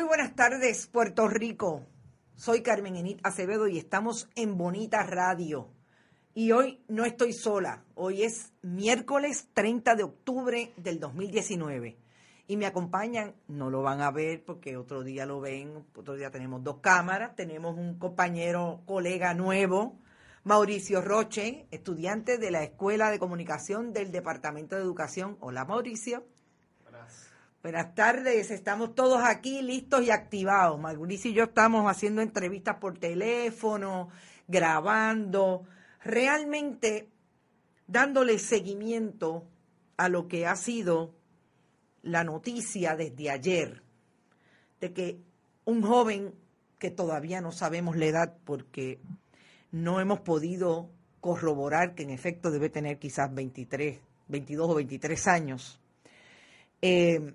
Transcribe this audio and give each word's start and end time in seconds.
Muy 0.00 0.08
buenas 0.08 0.34
tardes, 0.34 0.86
Puerto 0.86 1.28
Rico. 1.28 1.84
Soy 2.34 2.62
Carmen 2.62 2.96
Enit 2.96 3.20
Acevedo 3.22 3.68
y 3.68 3.76
estamos 3.76 4.30
en 4.34 4.56
Bonita 4.56 5.02
Radio. 5.02 5.68
Y 6.32 6.52
hoy 6.52 6.82
no 6.88 7.04
estoy 7.04 7.34
sola. 7.34 7.84
Hoy 7.96 8.22
es 8.22 8.54
miércoles 8.62 9.50
30 9.52 9.96
de 9.96 10.02
octubre 10.02 10.72
del 10.78 11.00
2019. 11.00 11.98
Y 12.46 12.56
me 12.56 12.64
acompañan, 12.64 13.34
no 13.46 13.68
lo 13.68 13.82
van 13.82 14.00
a 14.00 14.10
ver 14.10 14.42
porque 14.42 14.78
otro 14.78 15.02
día 15.02 15.26
lo 15.26 15.38
ven, 15.38 15.84
otro 15.94 16.14
día 16.14 16.30
tenemos 16.30 16.64
dos 16.64 16.78
cámaras, 16.78 17.36
tenemos 17.36 17.76
un 17.76 17.98
compañero, 17.98 18.80
colega 18.86 19.34
nuevo, 19.34 19.98
Mauricio 20.44 21.02
Roche, 21.02 21.66
estudiante 21.70 22.38
de 22.38 22.50
la 22.50 22.62
Escuela 22.64 23.10
de 23.10 23.18
Comunicación 23.18 23.92
del 23.92 24.12
Departamento 24.12 24.76
de 24.76 24.82
Educación. 24.82 25.36
Hola 25.40 25.66
Mauricio. 25.66 26.24
Buenas 27.62 27.94
tardes, 27.94 28.50
estamos 28.50 28.94
todos 28.94 29.20
aquí 29.22 29.60
listos 29.60 30.02
y 30.02 30.10
activados. 30.10 30.80
Mauricio 30.80 31.30
y 31.30 31.34
yo 31.34 31.44
estamos 31.44 31.84
haciendo 31.90 32.22
entrevistas 32.22 32.76
por 32.76 32.96
teléfono, 32.96 34.08
grabando, 34.48 35.64
realmente 36.02 37.10
dándole 37.86 38.38
seguimiento 38.38 39.44
a 39.98 40.08
lo 40.08 40.26
que 40.26 40.46
ha 40.46 40.56
sido 40.56 41.14
la 42.00 42.24
noticia 42.24 42.96
desde 42.96 43.28
ayer 43.28 43.82
de 44.80 44.94
que 44.94 45.20
un 45.66 45.82
joven 45.82 46.34
que 46.78 46.90
todavía 46.90 47.42
no 47.42 47.52
sabemos 47.52 47.94
la 47.94 48.06
edad 48.06 48.38
porque 48.46 49.02
no 49.70 50.00
hemos 50.00 50.20
podido 50.20 50.88
corroborar 51.20 51.94
que 51.94 52.04
en 52.04 52.10
efecto 52.10 52.50
debe 52.50 52.70
tener 52.70 52.98
quizás 52.98 53.34
23, 53.34 54.00
22 54.28 54.70
o 54.70 54.74
23 54.76 55.26
años, 55.28 55.78
eh, 56.80 57.34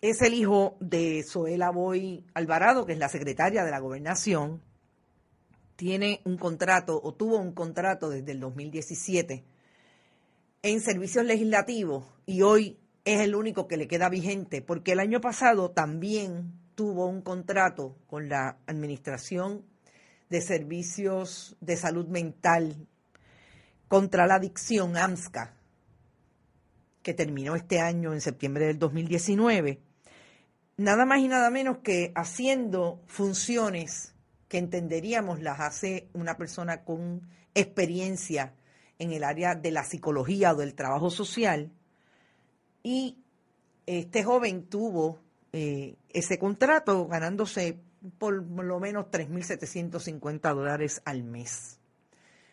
es 0.00 0.22
el 0.22 0.34
hijo 0.34 0.76
de 0.80 1.22
Zoela 1.22 1.70
Boy 1.70 2.24
Alvarado, 2.32 2.86
que 2.86 2.94
es 2.94 2.98
la 2.98 3.08
secretaria 3.08 3.64
de 3.64 3.70
la 3.70 3.80
gobernación. 3.80 4.62
Tiene 5.76 6.20
un 6.24 6.38
contrato 6.38 7.00
o 7.02 7.14
tuvo 7.14 7.38
un 7.38 7.52
contrato 7.52 8.08
desde 8.08 8.32
el 8.32 8.40
2017 8.40 9.44
en 10.62 10.80
servicios 10.80 11.24
legislativos 11.24 12.04
y 12.26 12.42
hoy 12.42 12.78
es 13.04 13.20
el 13.20 13.34
único 13.34 13.66
que 13.66 13.76
le 13.76 13.88
queda 13.88 14.08
vigente 14.08 14.62
porque 14.62 14.92
el 14.92 15.00
año 15.00 15.20
pasado 15.20 15.70
también 15.70 16.52
tuvo 16.74 17.06
un 17.06 17.22
contrato 17.22 17.96
con 18.06 18.28
la 18.28 18.58
Administración 18.66 19.64
de 20.28 20.40
Servicios 20.40 21.56
de 21.60 21.76
Salud 21.76 22.06
Mental 22.08 22.86
contra 23.88 24.26
la 24.26 24.36
Adicción, 24.36 24.96
AMSCA, 24.96 25.54
que 27.02 27.14
terminó 27.14 27.56
este 27.56 27.80
año 27.80 28.12
en 28.12 28.20
septiembre 28.20 28.66
del 28.66 28.78
2019 28.78 29.80
nada 30.80 31.04
más 31.04 31.18
y 31.18 31.28
nada 31.28 31.50
menos 31.50 31.78
que 31.78 32.10
haciendo 32.14 33.02
funciones 33.06 34.14
que 34.48 34.56
entenderíamos 34.56 35.42
las 35.42 35.60
hace 35.60 36.08
una 36.14 36.38
persona 36.38 36.84
con 36.84 37.28
experiencia 37.54 38.54
en 38.98 39.12
el 39.12 39.22
área 39.24 39.54
de 39.54 39.72
la 39.72 39.84
psicología 39.84 40.52
o 40.52 40.56
del 40.56 40.74
trabajo 40.74 41.10
social. 41.10 41.70
Y 42.82 43.18
este 43.84 44.24
joven 44.24 44.70
tuvo 44.70 45.20
eh, 45.52 45.96
ese 46.08 46.38
contrato 46.38 47.06
ganándose 47.06 47.78
por 48.16 48.42
lo 48.42 48.80
menos 48.80 49.06
3.750 49.10 50.54
dólares 50.54 51.02
al 51.04 51.24
mes. 51.24 51.78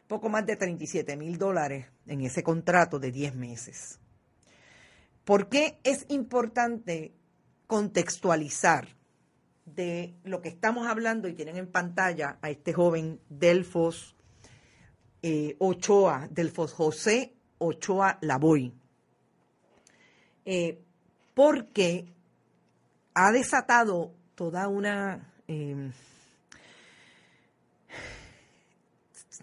Poco 0.10 0.28
más 0.28 0.46
de 0.46 0.58
37 0.58 1.16
mil 1.16 1.38
dólares 1.38 1.86
en 2.08 2.20
ese 2.22 2.44
contrato 2.44 3.00
de 3.00 3.10
10 3.10 3.36
meses. 3.36 4.00
¿Por 5.24 5.48
qué 5.48 5.80
es 5.84 6.06
importante 6.10 7.14
contextualizar 7.68 8.88
de 9.66 10.16
lo 10.24 10.42
que 10.42 10.50
estamos 10.50 10.88
hablando 10.88 11.28
y 11.28 11.34
tienen 11.34 11.58
en 11.58 11.68
pantalla 11.68 12.38
a 12.42 12.50
este 12.50 12.74
joven 12.74 13.20
Delfos 13.30 14.16
eh, 15.22 15.56
Ochoa, 15.60 16.28
Delfos 16.32 16.74
José 16.74 17.34
Ochoa 17.58 18.18
Lavoy, 18.22 18.74
eh, 20.46 20.80
porque 21.34 22.08
ha 23.14 23.32
desatado 23.32 24.14
toda 24.36 24.68
una 24.68 25.34
em, 25.48 25.92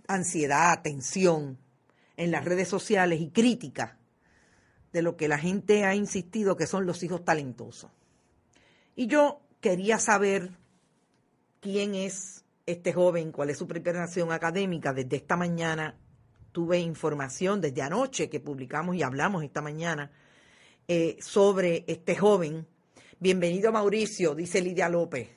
ansiedad, 0.06 0.81
tensión 0.83 1.59
en 2.17 2.31
las 2.31 2.45
redes 2.45 2.69
sociales 2.69 3.21
y 3.21 3.31
crítica 3.31 3.99
de 4.93 5.03
lo 5.03 5.17
que 5.17 5.29
la 5.29 5.39
gente 5.39 5.85
ha 5.85 5.95
insistido 5.95 6.56
que 6.56 6.67
son 6.67 6.87
los 6.87 7.03
hijos 7.03 7.25
talentosos. 7.25 7.91
Y 8.97 9.06
yo 9.09 9.41
quería 9.60 9.99
saber 9.99 10.50
quién 11.60 11.94
es 11.94 12.44
este 12.66 12.93
joven, 12.93 13.32
cuál 13.32 13.50
es 13.50 13.59
su 13.59 13.66
preparación 13.66 14.31
académica. 14.31 14.93
Desde 14.93 15.16
esta 15.16 15.37
mañana 15.37 15.99
tuve 16.53 16.78
información, 16.78 17.60
desde 17.60 17.82
anoche 17.82 18.31
que 18.31 18.41
publicamos 18.41 18.94
y 18.97 19.03
hablamos 19.03 19.43
esta 19.43 19.60
mañana 19.60 20.12
eh, 20.87 21.16
sobre 21.21 21.84
este 21.88 22.15
joven. 22.15 22.66
Bienvenido 23.19 23.72
Mauricio, 23.72 24.34
dice 24.34 24.60
Lidia 24.60 24.88
López. 24.88 25.28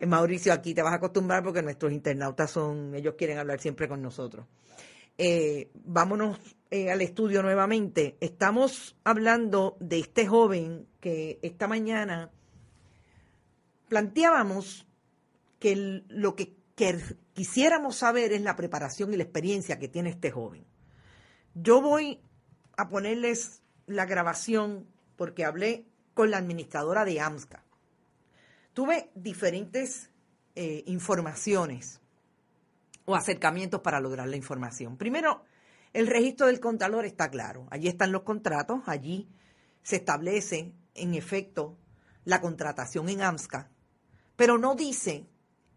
Eh, 0.00 0.06
Mauricio, 0.06 0.52
aquí 0.52 0.74
te 0.74 0.82
vas 0.82 0.92
a 0.92 0.96
acostumbrar 0.96 1.44
porque 1.44 1.62
nuestros 1.62 1.92
internautas 1.92 2.50
son, 2.50 2.94
ellos 2.96 3.14
quieren 3.16 3.38
hablar 3.38 3.60
siempre 3.60 3.86
con 3.86 4.02
nosotros. 4.02 4.46
Eh, 5.16 5.70
vámonos 5.84 6.38
eh, 6.74 6.90
al 6.90 7.02
estudio 7.02 7.40
nuevamente. 7.40 8.16
Estamos 8.18 8.96
hablando 9.04 9.76
de 9.78 10.00
este 10.00 10.26
joven 10.26 10.88
que 10.98 11.38
esta 11.40 11.68
mañana 11.68 12.32
planteábamos 13.88 14.84
que 15.60 16.02
lo 16.08 16.34
que, 16.34 16.56
quisiéramos 17.32 17.94
saber 17.94 18.32
es 18.32 18.42
la 18.42 18.56
preparación 18.56 19.14
y 19.14 19.16
la 19.16 19.22
experiencia 19.22 19.78
que 19.78 19.86
tiene 19.86 20.10
este 20.10 20.32
joven. 20.32 20.64
Yo 21.54 21.80
voy 21.80 22.20
a 22.76 22.88
ponerles 22.88 23.62
la 23.86 24.04
grabación 24.04 24.84
porque 25.14 25.44
hablé 25.44 25.86
con 26.12 26.32
la 26.32 26.38
administradora 26.38 27.04
de 27.04 27.20
AMSCA. 27.20 27.62
Tuve 28.72 29.12
diferentes 29.14 30.10
eh, 30.56 30.82
informaciones 30.86 32.00
o 33.04 33.14
acercamientos 33.14 33.80
para 33.80 34.00
lograr 34.00 34.26
la 34.26 34.34
información. 34.34 34.96
Primero, 34.96 35.44
el 35.94 36.08
registro 36.08 36.48
del 36.48 36.60
contador 36.60 37.06
está 37.06 37.30
claro. 37.30 37.66
Allí 37.70 37.88
están 37.88 38.12
los 38.12 38.22
contratos, 38.22 38.82
allí 38.86 39.28
se 39.82 39.96
establece 39.96 40.74
en 40.94 41.14
efecto 41.14 41.78
la 42.24 42.40
contratación 42.40 43.08
en 43.08 43.22
AMSCA, 43.22 43.70
pero 44.36 44.58
no 44.58 44.74
dice 44.74 45.26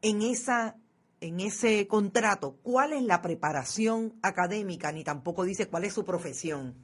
en, 0.02 0.22
esa, 0.24 0.76
en 1.22 1.40
ese 1.40 1.88
contrato 1.88 2.58
cuál 2.64 2.94
es 2.94 3.04
la 3.04 3.22
preparación 3.22 4.18
académica, 4.24 4.92
ni 4.92 5.04
tampoco 5.04 5.44
dice 5.44 5.68
cuál 5.68 5.86
es 5.86 5.94
su 5.94 6.04
profesión. 6.04 6.84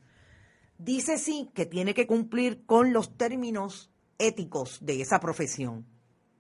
Dice 0.78 1.18
sí 1.18 1.50
que 1.56 1.66
tiene 1.66 1.94
que 1.94 2.06
cumplir 2.06 2.66
con 2.66 2.94
los 2.94 3.18
términos 3.18 3.92
éticos 4.20 4.78
de 4.86 5.02
esa 5.02 5.20
profesión. 5.20 5.88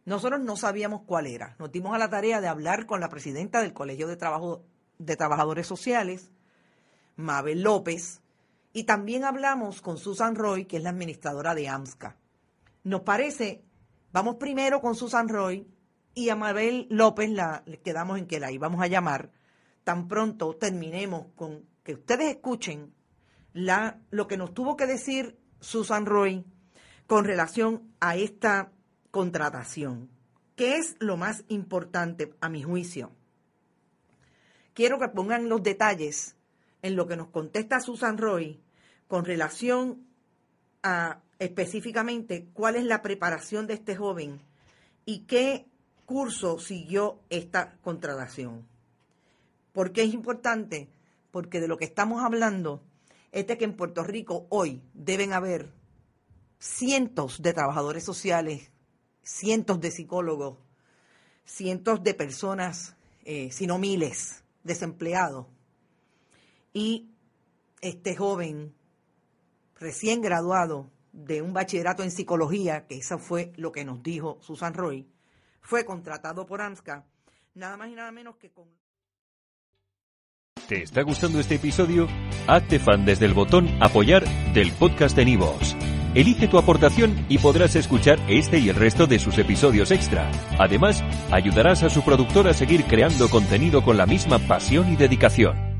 Nosotros 0.06 0.42
no 0.42 0.57
sabíamos 0.57 1.04
cuál 1.06 1.25
era. 1.25 1.56
Nos 1.57 1.72
dimos 1.72 1.95
a 1.95 1.98
la 1.98 2.10
tarea 2.10 2.42
de 2.42 2.48
hablar 2.50 2.86
con 2.86 3.00
la 3.00 3.10
presidenta 3.10 3.62
del 3.62 3.74
Colegio 3.74 4.07
de, 4.07 4.18
Trabajo, 4.18 4.63
de 5.00 5.16
Trabajadores 5.16 5.66
Sociales, 5.66 6.30
Mabel 7.15 7.62
López, 7.62 8.21
y 8.74 8.83
también 8.86 9.24
hablamos 9.24 9.81
con 9.81 9.98
Susan 9.98 10.36
Roy, 10.36 10.65
que 10.65 10.77
es 10.77 10.83
la 10.83 10.89
administradora 10.89 11.54
de 11.54 11.69
AMSCA. 11.69 12.18
Nos 12.83 13.01
parece, 13.01 13.63
vamos 14.12 14.36
primero 14.36 14.81
con 14.81 14.95
Susan 14.95 15.30
Roy 15.30 15.68
y 16.15 16.30
a 16.30 16.36
Mabel 16.36 16.88
López 16.89 17.30
la, 17.30 17.63
quedamos 17.83 18.18
en 18.18 18.27
que 18.27 18.39
la 18.39 18.51
íbamos 18.51 18.81
a 18.81 18.88
llamar 18.88 19.31
tan 19.83 20.07
pronto 20.07 20.56
terminemos 20.56 21.27
con 21.36 21.65
que 21.83 21.94
ustedes 21.94 22.30
escuchen 22.30 22.94
la, 23.54 24.00
lo 24.09 24.27
que 24.27 24.38
nos 24.38 24.54
tuvo 24.54 24.75
que 24.77 24.88
decir 24.88 25.38
Susan 25.59 26.06
Roy 26.06 26.45
con 27.07 27.25
relación 27.25 27.94
a 28.00 28.16
esta 28.16 28.71
contratación. 29.12 30.09
¿Qué 30.56 30.77
es 30.77 30.95
lo 31.00 31.18
más 31.18 31.44
importante 31.48 32.33
a 32.42 32.50
mi 32.50 32.63
juicio? 32.63 33.12
Quiero 34.74 35.00
que 35.00 35.09
pongan 35.09 35.50
los 35.50 35.62
detalles 35.62 36.36
en 36.83 36.95
lo 36.95 37.07
que 37.07 37.18
nos 37.18 37.30
contesta 37.30 37.80
Susan 37.80 38.19
Roy 38.19 38.62
con 39.07 39.25
relación 39.25 40.06
a 40.83 41.21
específicamente 41.39 42.47
cuál 42.53 42.75
es 42.75 42.83
la 42.83 43.01
preparación 43.01 43.65
de 43.65 43.74
este 43.74 43.95
joven 43.95 44.39
y 45.06 45.19
qué 45.21 45.65
curso 46.06 46.59
siguió 46.59 47.19
esta 47.30 47.77
contratación. 47.81 48.68
¿Por 49.71 49.91
qué 49.91 50.03
es 50.03 50.13
importante? 50.13 50.89
Porque 51.31 51.59
de 51.59 51.68
lo 51.68 51.77
que 51.77 51.85
estamos 51.85 52.24
hablando 52.24 52.83
es 53.31 53.47
de 53.47 53.57
que 53.57 53.65
en 53.65 53.75
Puerto 53.75 54.03
Rico 54.03 54.45
hoy 54.50 54.81
deben 54.94 55.33
haber 55.33 55.71
cientos 56.59 57.41
de 57.41 57.53
trabajadores 57.53 58.03
sociales, 58.03 58.71
cientos 59.24 59.81
de 59.81 59.89
psicólogos, 59.89 60.57
cientos 61.45 62.03
de 62.03 62.13
personas, 62.13 62.95
eh, 63.25 63.51
si 63.51 63.68
no 63.68 63.80
miles, 63.80 64.44
desempleados. 64.63 65.47
Y 66.73 67.11
este 67.81 68.15
joven 68.15 68.73
recién 69.79 70.21
graduado 70.21 70.89
de 71.11 71.41
un 71.41 71.53
bachillerato 71.53 72.03
en 72.03 72.11
psicología, 72.11 72.87
que 72.87 72.97
eso 72.97 73.19
fue 73.19 73.53
lo 73.55 73.71
que 73.71 73.85
nos 73.85 74.01
dijo 74.01 74.39
Susan 74.41 74.73
Roy, 74.73 75.07
fue 75.61 75.85
contratado 75.85 76.45
por 76.45 76.61
AMSCA, 76.61 77.05
nada 77.53 77.77
más 77.77 77.89
y 77.89 77.95
nada 77.95 78.11
menos 78.11 78.35
que 78.37 78.51
con... 78.51 78.65
¿Te 80.67 80.81
está 80.81 81.03
gustando 81.03 81.39
este 81.39 81.55
episodio? 81.55 82.07
Hazte 82.47 82.79
fan 82.79 83.05
desde 83.05 83.25
el 83.25 83.33
botón 83.33 83.67
apoyar 83.81 84.23
del 84.53 84.71
podcast 84.71 85.15
de 85.15 85.25
Nivos. 85.25 85.75
Elige 86.15 86.47
tu 86.47 86.57
aportación 86.57 87.25
y 87.27 87.39
podrás 87.39 87.75
escuchar 87.75 88.19
este 88.29 88.59
y 88.59 88.69
el 88.69 88.75
resto 88.75 89.05
de 89.05 89.19
sus 89.19 89.37
episodios 89.37 89.91
extra. 89.91 90.31
Además, 90.59 91.03
ayudarás 91.31 91.83
a 91.83 91.89
su 91.89 92.03
productor 92.03 92.47
a 92.47 92.53
seguir 92.53 92.85
creando 92.85 93.29
contenido 93.29 93.83
con 93.83 93.97
la 93.97 94.05
misma 94.05 94.39
pasión 94.39 94.91
y 94.91 94.95
dedicación. 94.95 95.72